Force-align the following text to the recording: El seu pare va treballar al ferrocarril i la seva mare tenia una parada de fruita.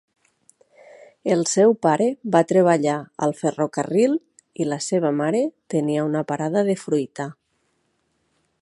El 1.35 1.43
seu 1.51 1.75
pare 1.87 2.07
va 2.35 2.41
treballar 2.51 2.95
al 3.27 3.35
ferrocarril 3.43 4.17
i 4.65 4.69
la 4.71 4.81
seva 4.87 5.13
mare 5.21 5.45
tenia 5.75 6.11
una 6.11 6.25
parada 6.33 6.69
de 6.73 6.79
fruita. 6.87 7.29